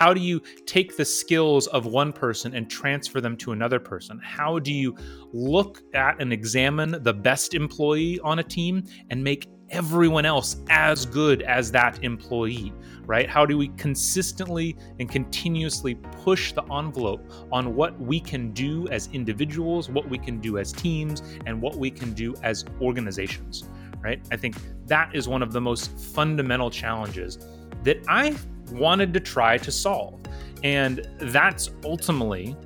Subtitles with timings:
[0.00, 4.18] How do you take the skills of one person and transfer them to another person?
[4.24, 4.96] How do you
[5.34, 11.04] look at and examine the best employee on a team and make everyone else as
[11.04, 12.72] good as that employee,
[13.04, 13.28] right?
[13.28, 19.10] How do we consistently and continuously push the envelope on what we can do as
[19.12, 23.64] individuals, what we can do as teams, and what we can do as organizations,
[24.00, 24.18] right?
[24.32, 24.56] I think
[24.86, 27.38] that is one of the most fundamental challenges
[27.84, 28.34] that I
[28.72, 30.20] wanted to try to solve.
[30.62, 32.56] And that's ultimately,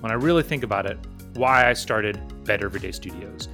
[0.00, 0.98] when I really think about it,
[1.34, 3.48] why I started Better Everyday Studios.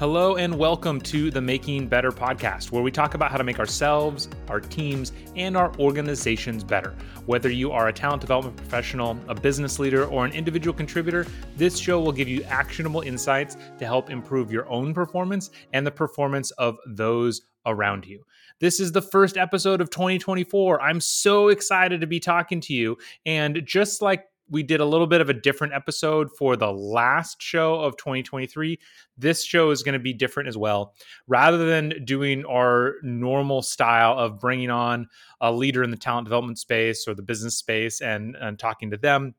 [0.00, 3.58] Hello and welcome to the Making Better podcast, where we talk about how to make
[3.58, 6.96] ourselves, our teams, and our organizations better.
[7.26, 11.26] Whether you are a talent development professional, a business leader, or an individual contributor,
[11.58, 15.90] this show will give you actionable insights to help improve your own performance and the
[15.90, 18.24] performance of those around you.
[18.60, 20.80] This is the first episode of 2024.
[20.80, 22.98] I'm so excited to be talking to you.
[23.24, 27.40] And just like we did a little bit of a different episode for the last
[27.40, 28.78] show of 2023.
[29.16, 30.94] This show is going to be different as well.
[31.28, 35.08] Rather than doing our normal style of bringing on
[35.40, 38.96] a leader in the talent development space or the business space and, and talking to
[38.96, 39.34] them,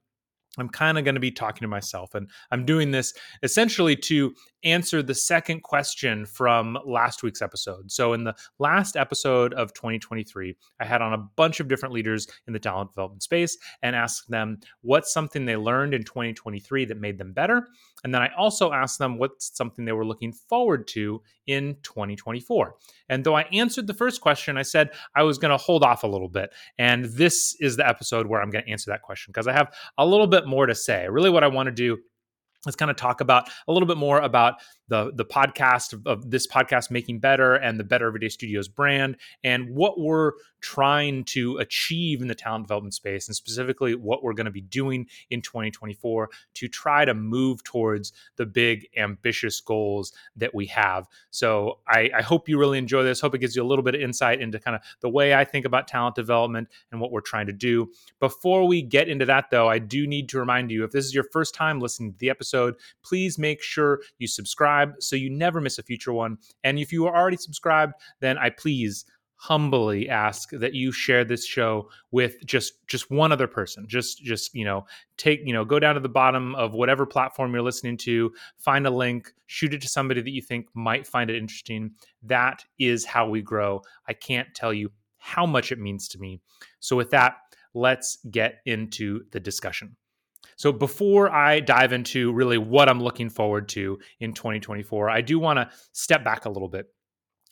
[0.58, 2.16] I'm kind of going to be talking to myself.
[2.16, 7.92] And I'm doing this essentially to answer the second question from last week's episode.
[7.92, 12.28] So, in the last episode of 2023, I had on a bunch of different leaders
[12.48, 17.00] in the talent development space and asked them what's something they learned in 2023 that
[17.00, 17.68] made them better.
[18.04, 22.76] And then I also asked them what's something they were looking forward to in 2024.
[23.10, 26.04] And though I answered the first question, I said I was going to hold off
[26.04, 26.52] a little bit.
[26.78, 29.74] And this is the episode where I'm going to answer that question because I have
[29.98, 31.08] a little bit more to say.
[31.08, 32.00] Really, what I want to do
[32.66, 34.56] let's kind of talk about a little bit more about
[34.92, 39.16] the the podcast of, of, this podcast making better and the better everyday studios brand
[39.42, 44.34] and what we're trying to achieve in the talent development space and specifically what we're
[44.34, 50.12] going to be doing in 2024 to try to move towards the big ambitious goals
[50.36, 51.08] that we have.
[51.32, 53.22] So I, I hope you really enjoy this.
[53.22, 55.46] Hope it gives you a little bit of insight into kind of the way i
[55.46, 57.90] think about talent development and what we're trying to do.
[58.20, 61.16] Before we get into that though i do need to remind you if this is
[61.16, 65.30] your first time listening to the episode please make sure you subscribe subscribe so you
[65.30, 66.38] never miss a future one.
[66.64, 69.06] And if you are already subscribed, then I please
[69.36, 73.88] humbly ask that you share this show with just just one other person.
[73.88, 74.86] Just just you know
[75.18, 78.86] take you know go down to the bottom of whatever platform you're listening to find
[78.86, 81.92] a link shoot it to somebody that you think might find it interesting.
[82.24, 83.82] That is how we grow.
[84.08, 86.40] I can't tell you how much it means to me.
[86.80, 87.38] So with that
[87.74, 89.96] let's get into the discussion
[90.62, 95.40] so before I dive into really what I'm looking forward to in 2024, I do
[95.40, 96.86] want to step back a little bit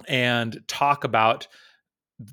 [0.07, 1.47] and talk about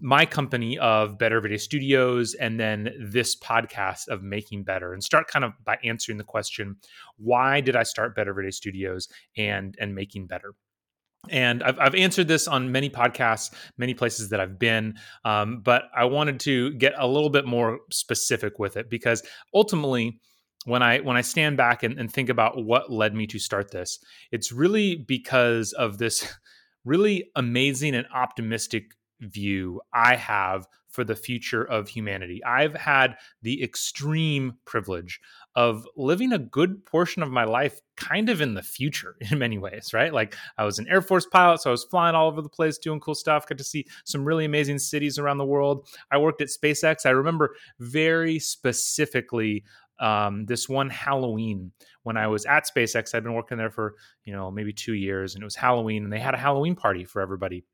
[0.03, 5.28] my company of Better Everyday Studios and then this podcast of Making Better and start
[5.28, 6.76] kind of by answering the question
[7.16, 10.53] why did I start Better Everyday Studios and and Making Better?
[11.31, 15.84] And I've, I've answered this on many podcasts, many places that I've been, um, but
[15.97, 19.22] I wanted to get a little bit more specific with it because
[19.54, 20.20] ultimately,
[20.66, 23.71] when I when I stand back and, and think about what led me to start
[23.71, 23.99] this,
[24.32, 26.31] it's really because of this
[26.84, 30.66] really amazing and optimistic view I have
[30.97, 32.43] for the future of humanity.
[32.43, 35.21] I've had the extreme privilege
[35.55, 39.59] of living a good portion of my life kind of in the future in many
[39.59, 40.12] ways, right?
[40.12, 42.78] Like I was an Air Force pilot, so I was flying all over the place
[42.78, 45.87] doing cool stuff, got to see some really amazing cities around the world.
[46.10, 47.05] I worked at SpaceX.
[47.05, 49.65] I remember very specifically
[49.98, 53.14] um, this one Halloween when I was at SpaceX.
[53.14, 56.12] I'd been working there for you know maybe two years, and it was Halloween, and
[56.12, 57.64] they had a Halloween party for everybody.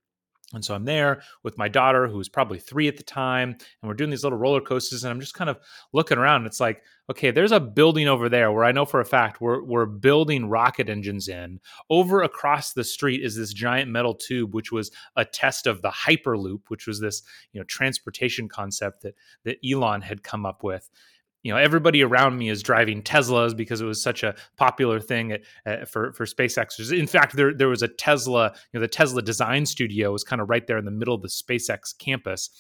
[0.54, 3.88] And so I'm there with my daughter, who was probably three at the time, and
[3.88, 5.04] we're doing these little roller coasters.
[5.04, 5.58] And I'm just kind of
[5.92, 6.46] looking around.
[6.46, 9.62] It's like, okay, there's a building over there where I know for a fact we're
[9.62, 11.60] we're building rocket engines in.
[11.88, 15.90] Over across the street is this giant metal tube, which was a test of the
[15.90, 17.22] Hyperloop, which was this
[17.52, 20.90] you know transportation concept that that Elon had come up with
[21.42, 25.32] you know everybody around me is driving Teslas because it was such a popular thing
[25.32, 26.96] at, uh, for for SpaceX.
[26.96, 30.40] In fact, there there was a Tesla, you know, the Tesla design studio was kind
[30.40, 32.50] of right there in the middle of the SpaceX campus,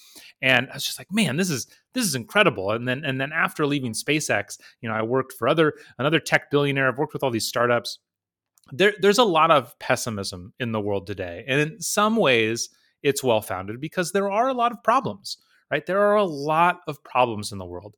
[0.40, 2.72] and I was just like, man, this is this is incredible.
[2.72, 6.50] And then and then after leaving SpaceX, you know, I worked for other another tech
[6.50, 6.88] billionaire.
[6.88, 7.98] I've worked with all these startups.
[8.70, 12.68] There, there's a lot of pessimism in the world today, and in some ways,
[13.02, 15.38] it's well founded because there are a lot of problems.
[15.70, 17.96] Right, there are a lot of problems in the world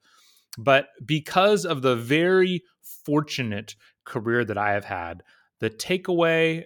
[0.58, 2.62] but because of the very
[3.04, 3.74] fortunate
[4.04, 5.22] career that I have had,
[5.60, 6.64] the takeaway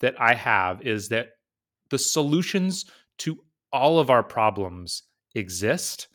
[0.00, 1.30] that I have is that
[1.90, 2.86] the solutions
[3.18, 3.38] to
[3.72, 5.02] all of our problems
[5.34, 6.08] exist.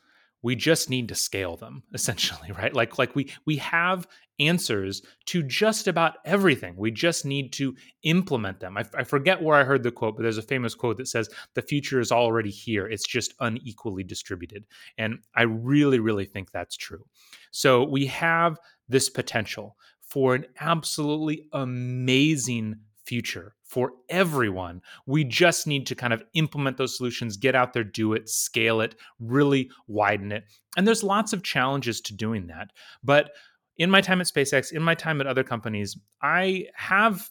[0.45, 2.73] We just need to scale them essentially right?
[2.73, 4.07] Like like we we have
[4.39, 6.75] answers to just about everything.
[6.77, 8.77] We just need to implement them.
[8.77, 11.29] I, I, forget where i heard the quote but there's a famous quote that says
[11.53, 12.85] the future is already here.
[12.85, 14.65] It's just unequally distributed.
[14.97, 17.05] And i really really think that's true.
[17.51, 22.75] So we have this potential for an absolutely amazing
[23.05, 24.81] future for everyone.
[25.05, 28.79] We just need to kind of implement those solutions, get out there, do it, scale
[28.79, 30.45] it, really widen it.
[30.77, 32.69] And there's lots of challenges to doing that.
[33.03, 33.31] But
[33.77, 37.29] in my time at SpaceX, in my time at other companies, I have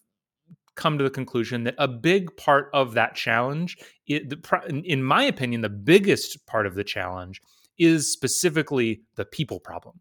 [0.75, 5.71] come to the conclusion that a big part of that challenge, in my opinion, the
[5.71, 7.41] biggest part of the challenge
[7.79, 9.99] is specifically the people problem,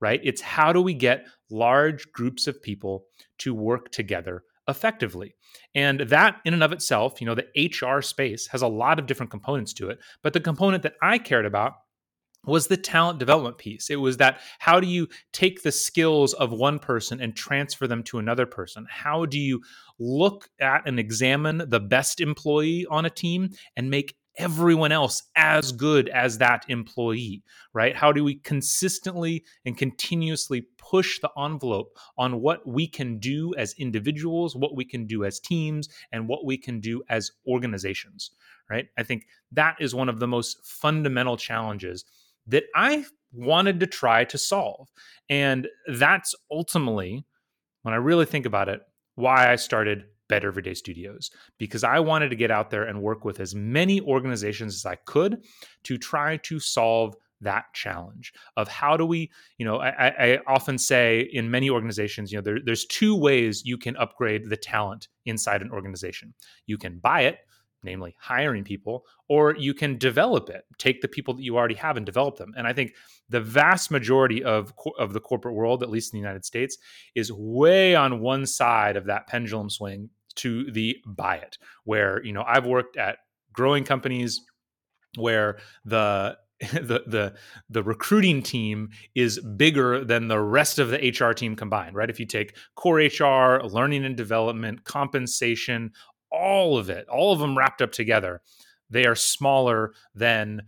[0.00, 0.20] right?
[0.24, 3.04] It's how do we get large groups of people
[3.38, 5.34] to work together effectively.
[5.74, 9.06] And that in and of itself, you know, the HR space has a lot of
[9.06, 9.98] different components to it.
[10.22, 11.74] But the component that I cared about
[12.46, 13.90] was the talent development piece.
[13.90, 18.02] It was that how do you take the skills of one person and transfer them
[18.04, 18.86] to another person?
[18.90, 19.62] How do you
[19.98, 25.72] look at and examine the best employee on a team and make everyone else as
[25.72, 27.42] good as that employee,
[27.72, 27.96] right?
[27.96, 33.74] How do we consistently and continuously push the envelope on what we can do as
[33.78, 38.30] individuals, what we can do as teams, and what we can do as organizations,
[38.68, 38.86] right?
[38.98, 42.04] I think that is one of the most fundamental challenges
[42.46, 44.88] that I wanted to try to solve.
[45.28, 47.24] And that's ultimately,
[47.82, 48.80] when I really think about it,
[49.14, 53.24] why I started Better Everyday Studios because I wanted to get out there and work
[53.24, 55.44] with as many organizations as I could
[55.84, 60.78] to try to solve that challenge of how do we you know I, I often
[60.78, 65.08] say in many organizations you know there, there's two ways you can upgrade the talent
[65.26, 66.34] inside an organization.
[66.66, 67.38] You can buy it
[67.84, 71.96] namely hiring people, or you can develop it, take the people that you already have
[71.96, 72.52] and develop them.
[72.56, 72.92] And I think
[73.28, 76.76] the vast majority of of the corporate world, at least in the United States,
[77.14, 82.32] is way on one side of that pendulum swing to the buy it, where you
[82.32, 83.18] know I've worked at
[83.52, 84.40] growing companies
[85.16, 86.36] where the
[86.72, 87.34] the the
[87.68, 92.10] the recruiting team is bigger than the rest of the HR team combined, right?
[92.10, 95.92] If you take core HR, learning and development, compensation,
[96.34, 98.40] all of it, all of them wrapped up together,
[98.90, 100.62] they are smaller than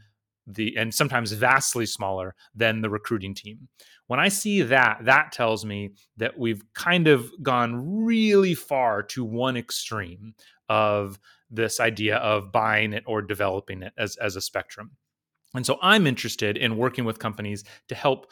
[0.46, 3.68] the and sometimes vastly smaller than the recruiting team.
[4.06, 9.24] When I see that, that tells me that we've kind of gone really far to
[9.24, 10.34] one extreme
[10.68, 11.18] of
[11.50, 14.92] this idea of buying it or developing it as, as a spectrum.
[15.54, 18.30] And so I'm interested in working with companies to help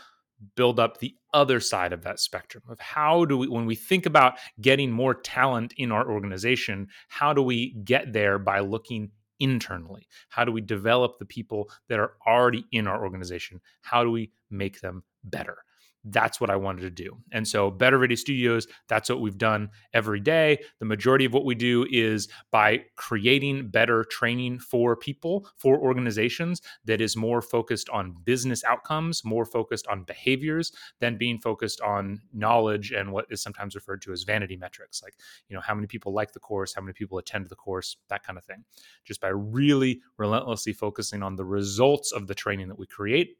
[0.56, 4.06] build up the other side of that spectrum of how do we when we think
[4.06, 9.10] about getting more talent in our organization how do we get there by looking
[9.40, 10.06] internally?
[10.28, 13.60] How do we develop the people that are already in our organization?
[13.82, 15.58] How do we make them better
[16.04, 17.16] that's what I wanted to do.
[17.32, 20.58] And so, Better Everyday Studios, that's what we've done every day.
[20.78, 26.60] The majority of what we do is by creating better training for people, for organizations
[26.84, 32.20] that is more focused on business outcomes, more focused on behaviors than being focused on
[32.32, 35.14] knowledge and what is sometimes referred to as vanity metrics, like,
[35.48, 38.22] you know, how many people like the course, how many people attend the course, that
[38.22, 38.64] kind of thing.
[39.04, 43.38] Just by really relentlessly focusing on the results of the training that we create.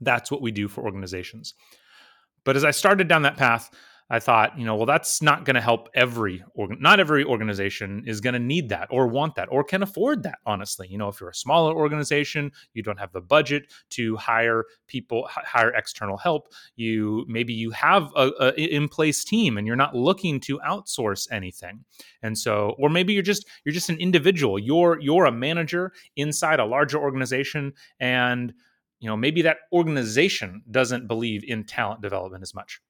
[0.00, 1.54] That's what we do for organizations.
[2.44, 3.70] But as I started down that path,
[4.12, 6.42] I thought, you know, well, that's not going to help every.
[6.56, 10.38] Not every organization is going to need that or want that or can afford that.
[10.44, 14.64] Honestly, you know, if you're a smaller organization, you don't have the budget to hire
[14.88, 16.52] people, hire external help.
[16.74, 21.28] You maybe you have a, a in place team and you're not looking to outsource
[21.30, 21.84] anything.
[22.20, 24.58] And so, or maybe you're just you're just an individual.
[24.58, 28.54] You're you're a manager inside a larger organization and
[29.00, 32.80] you know maybe that organization doesn't believe in talent development as much.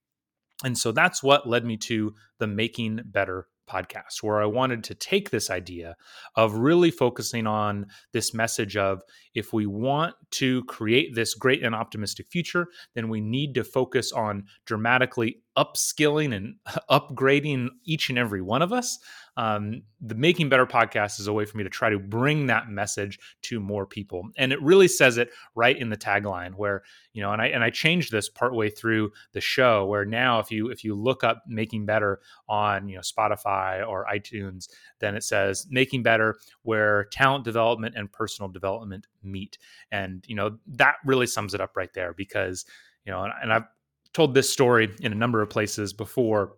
[0.63, 4.95] And so that's what led me to the making better podcast where i wanted to
[4.95, 5.97] take this idea
[6.35, 9.03] of really focusing on this message of
[9.35, 14.13] if we want to create this great and optimistic future then we need to focus
[14.13, 16.55] on dramatically upskilling and
[16.91, 18.99] upgrading each and every one of us
[19.37, 22.69] um, the Making Better podcast is a way for me to try to bring that
[22.69, 24.29] message to more people.
[24.37, 27.63] And it really says it right in the tagline where, you know, and I and
[27.65, 31.43] I changed this partway through the show where now if you if you look up
[31.47, 37.45] Making Better on, you know, Spotify or iTunes, then it says Making Better where talent
[37.45, 39.57] development and personal development meet.
[39.91, 42.67] And, you know, that really sums it up right there because,
[43.05, 43.65] you know, and, and I've
[44.13, 46.57] told this story in a number of places before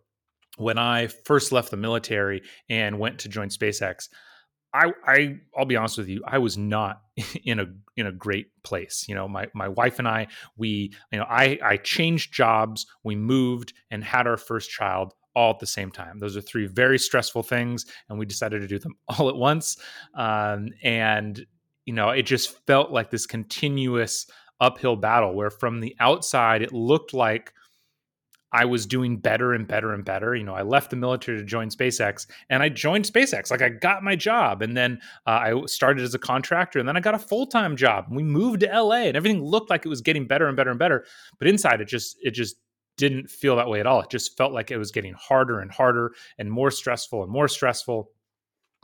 [0.59, 4.09] when I first left the military and went to join SpaceX,
[4.75, 7.03] I, I I'll be honest with you, I was not
[7.45, 7.67] in a
[7.97, 9.05] in a great place.
[9.09, 13.17] You know, my my wife and I, we, you know, I I changed jobs, we
[13.17, 16.19] moved and had our first child all at the same time.
[16.19, 19.77] Those are three very stressful things, and we decided to do them all at once.
[20.15, 21.45] Um, and
[21.85, 24.27] you know, it just felt like this continuous
[24.61, 27.53] uphill battle where from the outside it looked like
[28.53, 30.35] I was doing better and better and better.
[30.35, 33.51] You know, I left the military to join SpaceX and I joined SpaceX.
[33.51, 36.97] Like I got my job and then uh, I started as a contractor and then
[36.97, 38.07] I got a full time job.
[38.09, 40.71] And we moved to LA and everything looked like it was getting better and better
[40.71, 41.07] and better.
[41.39, 42.57] But inside it just, it just
[42.99, 44.03] didn't feel that way at all.
[44.03, 47.49] It just felt like it was getting harder and harder and more stressful and more
[47.49, 48.11] stressful.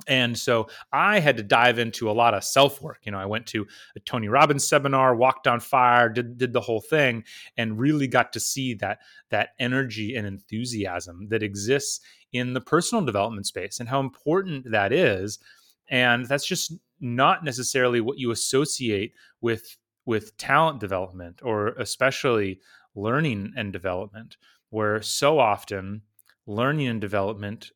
[0.07, 3.01] And so I had to dive into a lot of self work.
[3.05, 6.61] You know, I went to a Tony Robbins seminar, walked on fire, did, did the
[6.61, 7.25] whole thing,
[7.57, 9.01] and really got to see that
[9.31, 12.01] that energy and enthusiasm that exists
[12.33, 15.39] in the personal development space and how important that is.
[15.91, 19.77] And that's just not necessarily what you associate with
[20.07, 22.61] with talent development or especially
[22.95, 24.37] learning and development,
[24.71, 26.03] where so often
[26.47, 27.73] learning and development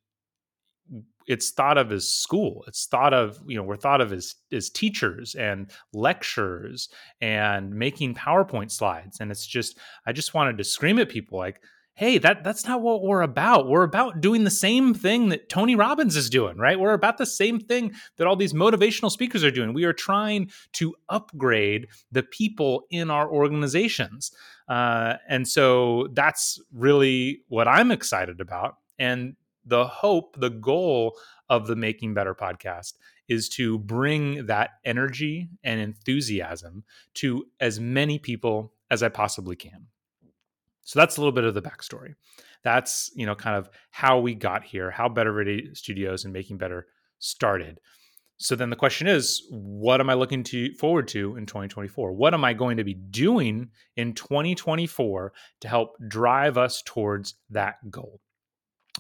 [1.26, 2.64] it's thought of as school.
[2.66, 6.88] It's thought of you know we're thought of as as teachers and lecturers
[7.20, 9.20] and making powerpoint slides.
[9.20, 11.60] And it's just i just wanted to scream at people like
[11.94, 13.68] hey that that's not what we're about.
[13.68, 16.78] We're about doing the same thing that tony robbins is doing right?
[16.80, 19.74] We're about the same thing that all these motivational speakers are doing.
[19.74, 24.32] We are trying to upgrade the people in our organizations.
[24.68, 28.76] Uh, and so that's really what i'm excited about.
[28.98, 31.16] And the hope, the goal
[31.48, 32.94] of the Making Better podcast
[33.28, 39.86] is to bring that energy and enthusiasm to as many people as I possibly can.
[40.82, 42.14] So that's a little bit of the backstory.
[42.64, 46.58] That's, you know, kind of how we got here, how Better Everyday Studios and Making
[46.58, 46.86] Better
[47.18, 47.80] started.
[48.38, 52.12] So then the question is, what am I looking to forward to in 2024?
[52.12, 57.76] What am I going to be doing in 2024 to help drive us towards that
[57.88, 58.20] goal?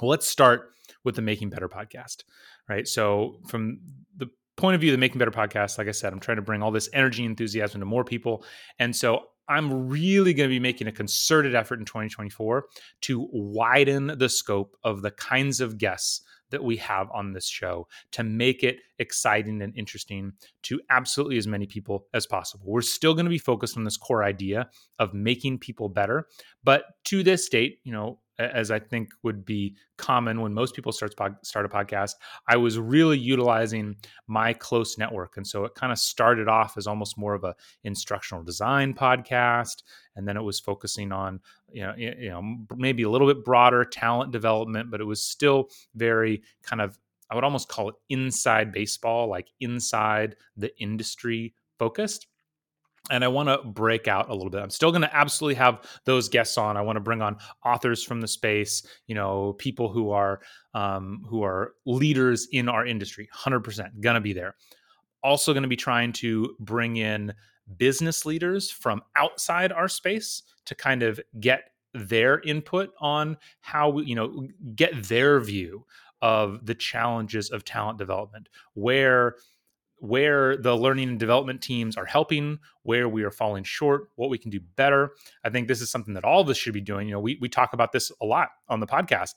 [0.00, 0.70] Well, let's start
[1.04, 2.24] with the Making Better podcast,
[2.68, 2.86] right?
[2.86, 3.80] So, from
[4.16, 6.42] the point of view of the Making Better podcast, like I said, I'm trying to
[6.42, 8.44] bring all this energy and enthusiasm to more people.
[8.78, 12.66] And so, I'm really going to be making a concerted effort in 2024
[13.02, 17.88] to widen the scope of the kinds of guests that we have on this show
[18.12, 20.32] to make it exciting and interesting
[20.62, 22.64] to absolutely as many people as possible.
[22.66, 24.68] We're still going to be focused on this core idea
[24.98, 26.28] of making people better,
[26.62, 30.92] but to this date, you know, as I think would be common when most people
[30.92, 32.14] start start a podcast,
[32.48, 33.96] I was really utilizing
[34.26, 37.54] my close network, and so it kind of started off as almost more of a
[37.84, 39.82] instructional design podcast,
[40.16, 43.84] and then it was focusing on you know you know maybe a little bit broader
[43.84, 46.98] talent development, but it was still very kind of
[47.30, 52.26] I would almost call it inside baseball, like inside the industry focused
[53.10, 54.62] and I want to break out a little bit.
[54.62, 56.76] I'm still going to absolutely have those guests on.
[56.76, 60.40] I want to bring on authors from the space, you know, people who are
[60.74, 63.28] um, who are leaders in our industry.
[63.32, 64.54] Hundred percent going to be there.
[65.22, 67.32] Also, going to be trying to bring in
[67.76, 74.04] business leaders from outside our space to kind of get their input on how we,
[74.04, 75.84] you know, get their view
[76.22, 79.34] of the challenges of talent development, where
[80.02, 84.36] where the learning and development teams are helping, where we are falling short, what we
[84.36, 85.12] can do better.
[85.44, 87.06] I think this is something that all of us should be doing.
[87.06, 89.34] You know, we we talk about this a lot on the podcast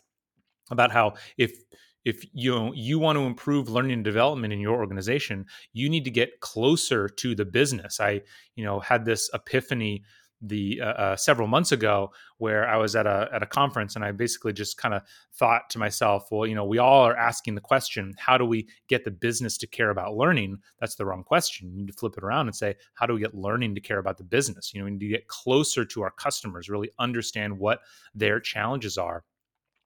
[0.72, 1.56] about how if
[2.04, 6.04] if you know, you want to improve learning and development in your organization, you need
[6.06, 8.00] to get closer to the business.
[8.00, 8.24] I
[8.56, 10.04] you know had this epiphany
[10.42, 14.04] the uh, uh, several months ago where I was at a at a conference and
[14.04, 15.02] I basically just kind of
[15.34, 18.68] thought to myself, well, you know, we all are asking the question, how do we
[18.88, 20.58] get the business to care about learning?
[20.80, 21.70] That's the wrong question.
[21.70, 24.00] You need to flip it around and say, how do we get learning to care
[24.00, 24.74] about the business?
[24.74, 27.80] You know, we need to get closer to our customers, really understand what
[28.14, 29.24] their challenges are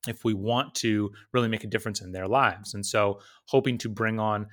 [0.07, 2.73] if we want to really make a difference in their lives.
[2.73, 4.47] And so, hoping to bring on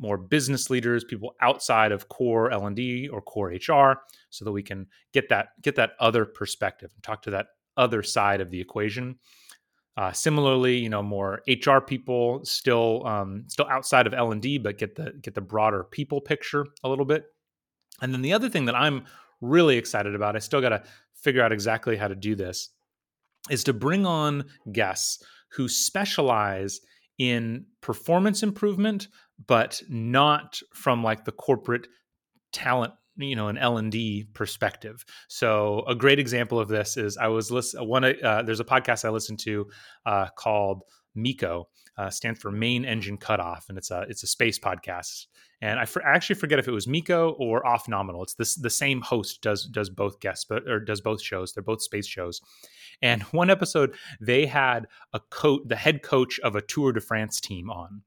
[0.00, 4.86] more business leaders, people outside of core L&D or core HR so that we can
[5.12, 9.16] get that get that other perspective and talk to that other side of the equation.
[9.96, 14.56] Uh, similarly, you know, more HR people still um, still outside of L and D,
[14.56, 17.26] but get the get the broader people picture a little bit.
[18.00, 19.04] And then the other thing that I'm
[19.42, 20.82] really excited about, I still got to
[21.14, 22.70] figure out exactly how to do this,
[23.50, 26.80] is to bring on guests who specialize
[27.20, 29.08] in performance improvement,
[29.46, 31.86] but not from like the corporate
[32.50, 35.04] talent you know an l&d perspective.
[35.28, 39.04] So a great example of this is i was listening one uh, there's a podcast
[39.04, 39.66] i listened to
[40.06, 40.82] uh, called
[41.14, 45.26] MECO, uh, stands for Main Engine Cutoff, and it's a it's a space podcast.
[45.62, 48.22] And I, for, I actually forget if it was MECO or Off Nominal.
[48.22, 51.52] It's this the same host does does both guests, but or does both shows.
[51.52, 52.40] They're both space shows.
[53.02, 57.40] And one episode they had a coach, the head coach of a Tour de France
[57.40, 58.02] team on,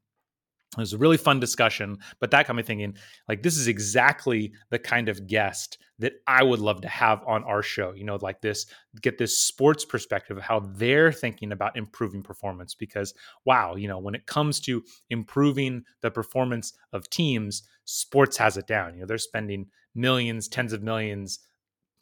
[0.78, 2.96] it was a really fun discussion, but that got me thinking
[3.28, 7.44] like this is exactly the kind of guest that I would love to have on
[7.44, 7.94] our show.
[7.94, 8.66] You know, like this,
[9.02, 12.74] get this sports perspective of how they're thinking about improving performance.
[12.74, 13.14] Because
[13.46, 18.68] wow, you know, when it comes to improving the performance of teams, sports has it
[18.68, 18.96] down.
[18.96, 21.40] You know, they're spending millions, tens of millions,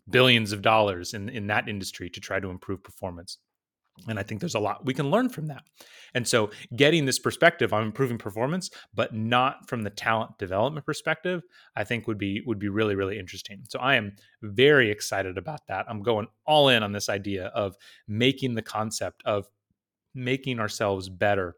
[0.09, 3.37] billions of dollars in in that industry to try to improve performance.
[4.07, 5.63] And I think there's a lot we can learn from that.
[6.13, 11.43] And so getting this perspective on improving performance, but not from the talent development perspective,
[11.75, 13.63] I think would be would be really, really interesting.
[13.69, 15.86] So I am very excited about that.
[15.88, 17.75] I'm going all in on this idea of
[18.07, 19.45] making the concept of
[20.13, 21.55] making ourselves better,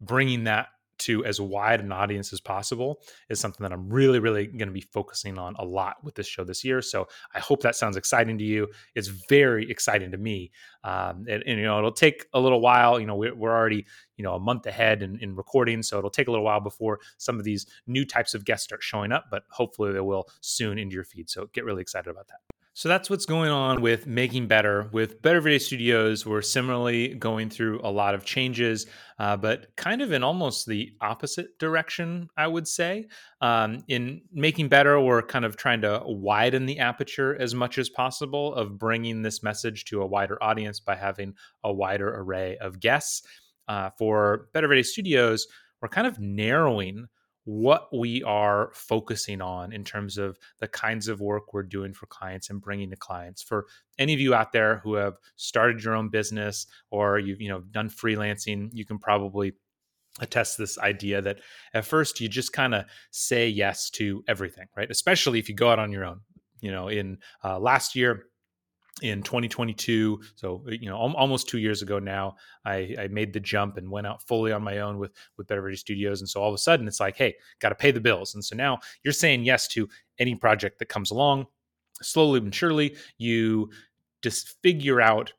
[0.00, 0.68] bringing that
[1.04, 4.72] to as wide an audience as possible is something that I'm really, really going to
[4.72, 6.82] be focusing on a lot with this show this year.
[6.82, 8.68] So I hope that sounds exciting to you.
[8.94, 10.50] It's very exciting to me.
[10.84, 12.98] Um, and, and, you know, it'll take a little while.
[12.98, 15.82] You know, we're, we're already, you know, a month ahead in, in recording.
[15.82, 18.82] So it'll take a little while before some of these new types of guests start
[18.82, 21.30] showing up, but hopefully they will soon into your feed.
[21.30, 22.61] So get really excited about that.
[22.74, 24.88] So that's what's going on with Making Better.
[24.92, 28.86] With Better Everyday Studios, we're similarly going through a lot of changes,
[29.18, 33.08] uh, but kind of in almost the opposite direction, I would say.
[33.42, 37.90] Um, in Making Better, we're kind of trying to widen the aperture as much as
[37.90, 42.80] possible of bringing this message to a wider audience by having a wider array of
[42.80, 43.20] guests.
[43.68, 45.46] Uh, for Better Everyday Studios,
[45.82, 47.06] we're kind of narrowing
[47.44, 52.06] what we are focusing on in terms of the kinds of work we're doing for
[52.06, 53.42] clients and bringing to clients.
[53.42, 53.66] For
[53.98, 57.60] any of you out there who have started your own business or you've you know
[57.60, 59.54] done freelancing you can probably
[60.20, 61.40] attest this idea that
[61.72, 64.90] at first you just kind of say yes to everything right?
[64.90, 66.20] Especially if you go out on your own.
[66.60, 68.26] You know in uh, last year
[69.00, 73.78] in 2022 so you know almost two years ago now I, I, made the jump
[73.78, 76.48] and went out fully on my own with with better Everyday studios and so all
[76.50, 78.34] of a sudden it's like hey got to pay the bills.
[78.34, 81.46] And so now you're saying yes to any project that comes along.
[82.02, 83.70] Slowly but surely you
[84.22, 85.32] just figure out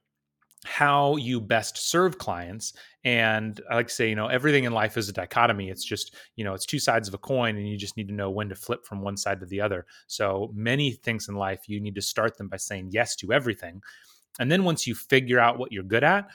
[0.74, 4.98] how you best serve clients and i like to say you know everything in life
[4.98, 5.70] is a dichotomy.
[5.70, 8.14] It's just you know it's two sides of a coin and you just need to
[8.14, 9.86] know when to flip from one side to the other.
[10.08, 13.84] So many things in life you need to start them by saying yes to everything
[14.40, 16.28] and then once you figure out what you're good at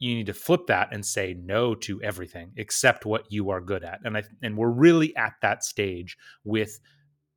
[0.00, 3.84] you need to flip that and say no to everything except what you are good
[3.84, 6.78] at and i and we're really at that stage with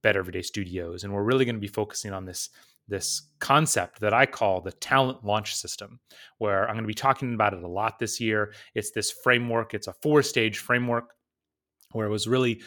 [0.02, 2.50] better everyday studios and we're really going to be focusing on this
[2.90, 6.00] this concept that I call the talent launch system,
[6.38, 8.54] where I'm going to be talking about it a lot this year.
[8.76, 11.14] It's this framework, it's a four stage framework
[11.92, 12.62] where it was really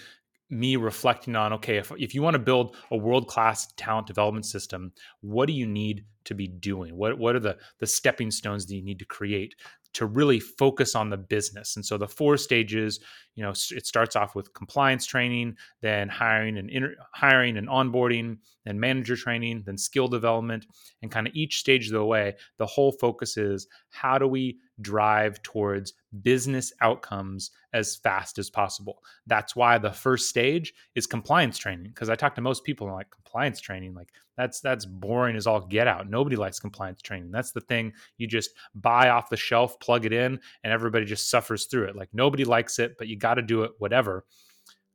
[0.50, 4.44] me reflecting on okay, if, if you want to build a world class talent development
[4.44, 6.96] system, what do you need to be doing?
[6.96, 9.54] What, what are the, the stepping stones that you need to create
[9.94, 11.76] to really focus on the business.
[11.76, 13.00] And so the four stages,
[13.34, 18.38] you know, it starts off with compliance training, then hiring and inter- hiring and onboarding,
[18.64, 20.66] then manager training, then skill development,
[21.02, 24.58] and kind of each stage of the way, the whole focus is how do we
[24.82, 29.02] drive towards business outcomes as fast as possible.
[29.26, 32.96] That's why the first stage is compliance training because I talk to most people and
[32.96, 36.08] like compliance training like that's that's boring as all get out.
[36.08, 37.30] Nobody likes compliance training.
[37.30, 41.30] That's the thing you just buy off the shelf, plug it in and everybody just
[41.30, 41.96] suffers through it.
[41.96, 44.24] Like nobody likes it, but you got to do it whatever.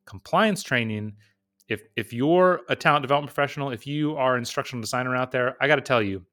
[0.06, 1.14] Compliance training
[1.68, 5.56] if if you're a talent development professional, if you are an instructional designer out there,
[5.62, 6.26] I got to tell you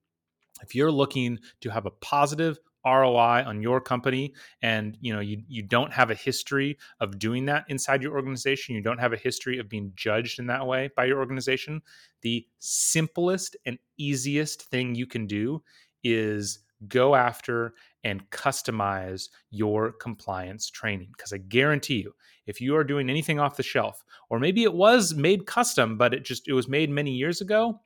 [0.63, 5.43] if you're looking to have a positive ROI on your company and you know you
[5.49, 9.19] you don't have a history of doing that inside your organization, you don't have a
[9.19, 11.83] history of being judged in that way by your organization,
[12.23, 15.63] the simplest and easiest thing you can do
[16.03, 22.15] is go after and customize your compliance training because I guarantee you
[22.47, 26.13] if you are doing anything off the shelf or maybe it was made custom but
[26.13, 27.81] it just it was made many years ago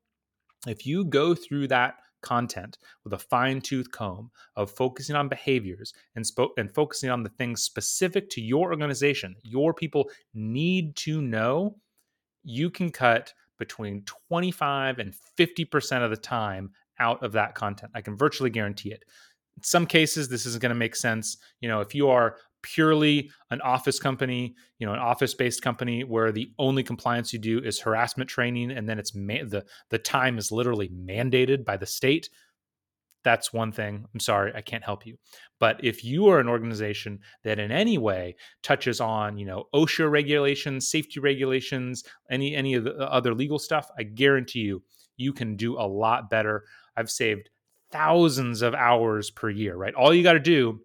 [0.66, 5.92] if you go through that content with a fine tooth comb of focusing on behaviors
[6.16, 11.22] and, spo- and focusing on the things specific to your organization, your people need to
[11.22, 11.76] know,
[12.44, 17.92] you can cut between 25 and 50% of the time out of that content.
[17.94, 19.04] I can virtually guarantee it.
[19.56, 21.38] In some cases, this isn't going to make sense.
[21.60, 26.32] You know, if you are purely an office company, you know, an office-based company where
[26.32, 30.38] the only compliance you do is harassment training, and then it's ma- the the time
[30.38, 32.28] is literally mandated by the state.
[33.24, 34.06] that's one thing.
[34.14, 35.16] I'm sorry, I can't help you.
[35.58, 40.10] But if you are an organization that in any way touches on, you know, OSHA
[40.10, 44.82] regulations, safety regulations, any any of the uh, other legal stuff, I guarantee you,
[45.16, 46.64] you can do a lot better.
[46.96, 47.50] I've saved
[47.90, 49.94] thousands of hours per year, right?
[49.94, 50.80] All you got to do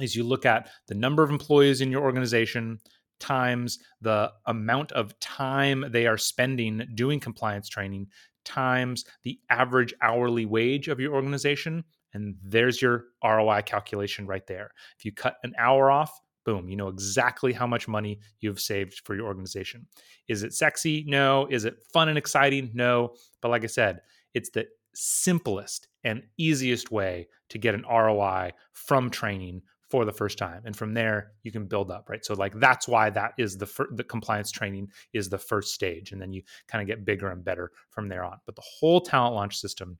[0.00, 2.78] is you look at the number of employees in your organization
[3.20, 8.06] times the amount of time they are spending doing compliance training
[8.44, 14.70] times the average hourly wage of your organization and there's your ROI calculation right there.
[14.96, 19.00] If you cut an hour off, boom, you know exactly how much money you've saved
[19.04, 19.86] for your organization.
[20.28, 21.04] Is it sexy?
[21.06, 21.46] No.
[21.50, 22.70] Is it fun and exciting?
[22.72, 23.14] No.
[23.40, 24.00] But like I said,
[24.32, 29.62] it's the simplest and easiest way to get an ROI from training
[29.94, 32.24] for the first time and from there you can build up right?
[32.24, 36.10] So like that's why that is the fir- the compliance training is the first stage
[36.10, 38.38] and then you kind of get bigger and better from there on.
[38.44, 39.96] But the whole talent launch system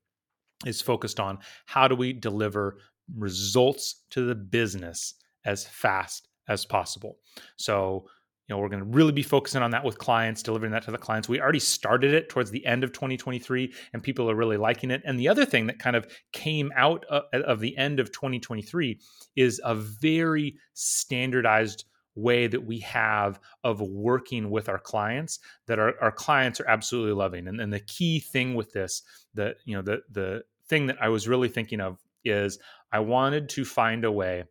[0.66, 2.78] is focused on how do we deliver
[3.16, 7.18] results to the business as fast as possible.
[7.56, 8.06] So
[8.46, 10.90] you know we're going to really be focusing on that with clients delivering that to
[10.90, 11.28] the clients.
[11.28, 15.02] We already started it towards the end of 2023 and people are really liking it.
[15.04, 19.00] And the other thing that kind of came out of, the end of 2023
[19.36, 21.84] is a very standardized
[22.16, 27.12] way that we have of working with our clients that our, our clients are absolutely
[27.12, 27.48] loving.
[27.48, 29.02] And, and the key thing with this
[29.34, 32.58] that you know the the thing that i was really thinking of is
[32.92, 34.44] i wanted to find a way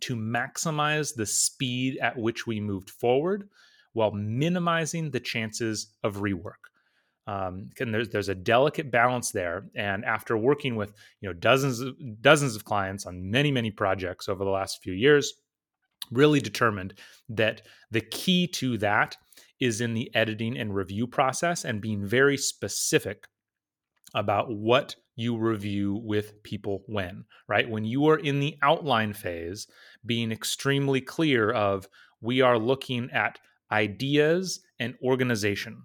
[0.00, 3.48] to maximize the speed at which we moved forward
[3.92, 6.64] while minimizing the chances of rework.
[7.26, 9.64] Um, and there's there's a delicate balance there.
[9.74, 14.28] And after working with you know dozens of dozens of clients on many many projects
[14.28, 15.32] over the last few years,
[16.10, 16.94] really determined
[17.30, 19.16] that the key to that
[19.60, 23.26] is in the editing and review process and being very specific
[24.14, 27.68] about what you review with people when, right?
[27.68, 29.66] When you are in the outline phase,
[30.04, 31.88] being extremely clear of
[32.20, 33.38] we are looking at
[33.70, 35.82] ideas and organization,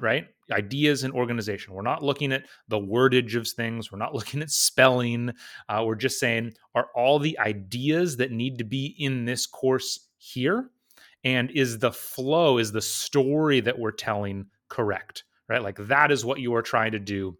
[0.00, 0.26] right?
[0.50, 1.74] Ideas and organization.
[1.74, 3.90] We're not looking at the wordage of things.
[3.90, 5.32] We're not looking at spelling.
[5.68, 10.08] Uh, we're just saying, are all the ideas that need to be in this course
[10.18, 10.70] here?
[11.24, 15.24] And is the flow, is the story that we're telling correct?
[15.48, 15.62] Right?
[15.62, 17.36] Like that is what you are trying to do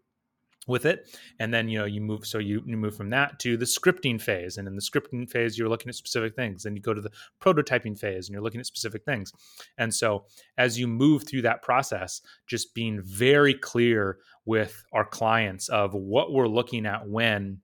[0.67, 1.09] with it.
[1.39, 4.21] And then you know you move so you, you move from that to the scripting
[4.21, 4.57] phase.
[4.57, 6.65] And in the scripting phase you're looking at specific things.
[6.65, 9.31] And you go to the prototyping phase and you're looking at specific things.
[9.77, 10.25] And so
[10.57, 16.31] as you move through that process just being very clear with our clients of what
[16.31, 17.59] we're looking at when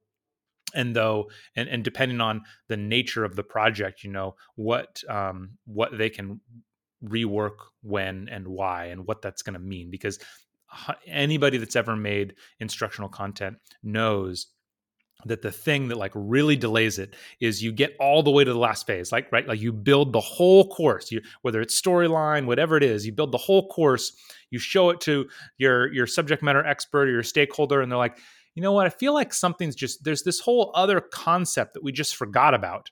[0.76, 5.50] and though and, and depending on the nature of the project you know what um,
[5.66, 6.40] what they can
[7.04, 9.90] rework when and why and what that's going to mean.
[9.90, 10.20] Because
[11.08, 14.48] anybody that's ever made instructional content knows
[15.26, 18.54] that the thing that like really delays it is you get all the way to
[18.54, 21.12] the last phase like right like you build the whole course.
[21.12, 24.14] You whether it's storyline whatever it is you build the whole course
[24.50, 25.28] you show it to
[25.58, 28.18] your your subject matter expert or your stakeholder and they're like
[28.60, 28.86] you know what?
[28.86, 32.90] I feel like something's just there's this whole other concept that we just forgot about.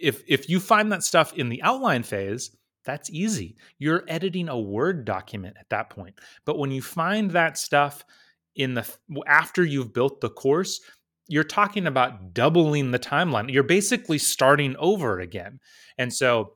[0.00, 2.50] If if you find that stuff in the outline phase
[2.88, 3.56] that's easy.
[3.78, 6.18] You're editing a Word document at that point.
[6.44, 8.04] But when you find that stuff
[8.56, 8.90] in the
[9.26, 10.80] after you've built the course,
[11.28, 13.52] you're talking about doubling the timeline.
[13.52, 15.60] You're basically starting over again.
[15.98, 16.54] And so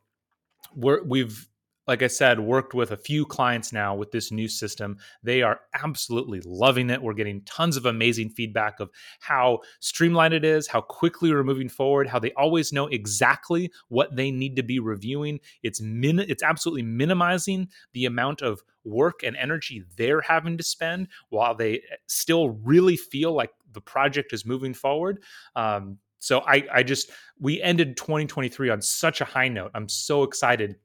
[0.75, 1.47] we're, we've
[1.89, 4.99] like I said, worked with a few clients now with this new system.
[5.23, 7.03] They are absolutely loving it.
[7.03, 8.91] We're getting tons of amazing feedback of
[9.21, 14.15] how streamlined it is, how quickly we're moving forward, how they always know exactly what
[14.15, 15.41] they need to be reviewing.
[15.63, 21.09] It's min- it's absolutely minimizing the amount of work and energy they're having to spend
[21.31, 25.23] while they eh, still really feel like the project is moving forward.
[25.57, 29.73] Um, so I, I just we ended 2023 on such a high note.
[29.75, 30.77] I'm so excited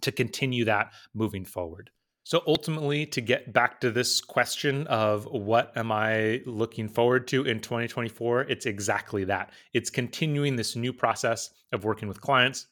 [0.00, 1.90] to continue that moving forward.
[2.24, 7.44] So ultimately, to get back to this question of what am I looking forward to
[7.46, 9.50] in 2024, it's exactly that.
[9.72, 12.66] It's continuing this new process of working with clients,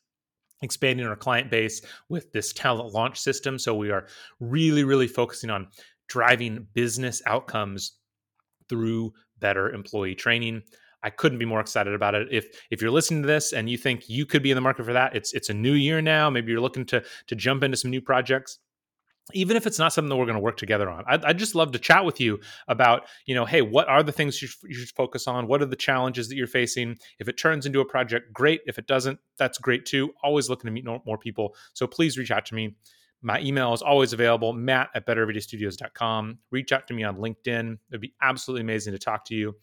[0.60, 3.58] expanding our client base with this talent launch system.
[3.58, 4.06] So we are
[4.40, 5.68] really, really focusing on
[6.06, 7.92] driving business outcomes
[8.68, 10.64] through better employee training,
[11.02, 12.28] I couldn't be more excited about it.
[12.30, 14.86] If if you're listening to this and you think you could be in the market
[14.86, 16.30] for that, it's it's a new year now.
[16.30, 18.58] Maybe you're looking to to jump into some new projects.
[19.34, 21.56] Even if it's not something that we're going to work together on, I'd, I'd, just
[21.56, 24.76] love to chat with you about, you know, hey, what are the things you, you
[24.76, 25.48] should focus on?
[25.48, 26.96] What are the challenges that you're facing?
[27.18, 28.60] If it turns into a project, great.
[28.68, 30.12] If it doesn't, that's great too.
[30.22, 31.56] Always looking to meet more people.
[31.72, 32.76] So please reach out to me
[33.20, 36.38] My email is always available, matt at bettereverydaystudios.com.
[36.52, 37.78] Reach out to me on LinkedIn.
[37.90, 39.56] It'd be absolutely amazing to talk to you.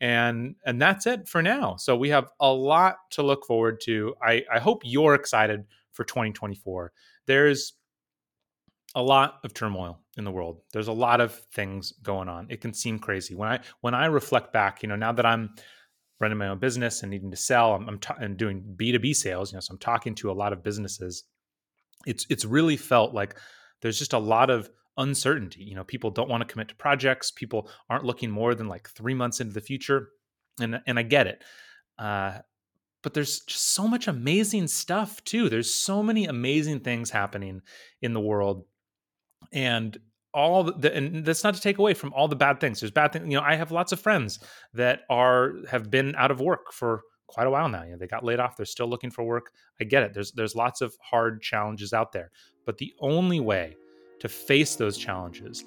[0.00, 1.76] And and that's it for now.
[1.76, 4.14] So we have a lot to look forward to.
[4.22, 6.92] I, I hope you're excited for 2024.
[7.26, 7.74] There's
[8.94, 10.62] a lot of turmoil in the world.
[10.72, 12.46] There's a lot of things going on.
[12.50, 13.34] It can seem crazy.
[13.34, 15.50] When I when I reflect back, you know, now that I'm
[16.18, 19.60] running my own business and needing to sell, I'm, I'm doing B2B sales, you know,
[19.60, 21.24] so I'm talking to a lot of businesses.
[22.06, 23.36] It's it's really felt like
[23.82, 25.64] there's just a lot of uncertainty.
[25.64, 27.32] You know, people don't want to commit to projects.
[27.32, 30.10] People aren't looking more than like three months into the future,
[30.60, 31.42] and and I get it.
[31.98, 32.38] Uh,
[33.02, 35.48] but there's just so much amazing stuff too.
[35.48, 37.62] There's so many amazing things happening
[38.02, 38.64] in the world
[39.52, 39.98] and
[40.32, 43.12] all the and that's not to take away from all the bad things there's bad
[43.12, 44.38] things you know i have lots of friends
[44.72, 48.06] that are have been out of work for quite a while now you know they
[48.06, 50.94] got laid off they're still looking for work i get it there's there's lots of
[51.02, 52.30] hard challenges out there
[52.64, 53.74] but the only way
[54.20, 55.64] to face those challenges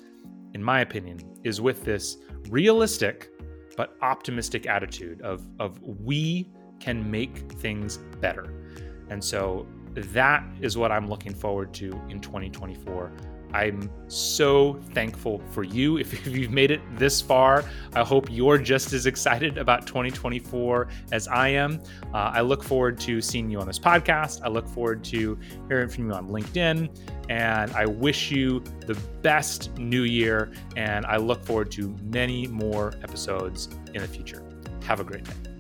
[0.54, 2.18] in my opinion is with this
[2.50, 3.30] realistic
[3.76, 8.54] but optimistic attitude of of we can make things better.
[9.10, 13.12] And so that is what i'm looking forward to in 2024
[13.54, 15.98] I'm so thankful for you.
[16.04, 17.64] If you've made it this far,
[17.94, 21.82] I hope you're just as excited about 2024 as I am.
[22.14, 24.42] Uh, I look forward to seeing you on this podcast.
[24.44, 25.38] I look forward to
[25.68, 26.90] hearing from you on LinkedIn.
[27.30, 30.52] And I wish you the best new year.
[30.76, 34.44] And I look forward to many more episodes in the future.
[34.84, 35.53] Have a great day.